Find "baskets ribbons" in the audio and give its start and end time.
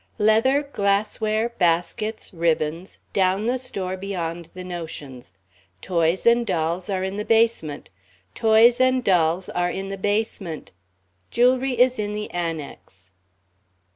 1.59-2.97